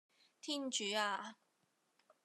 [0.41, 1.37] 天主呀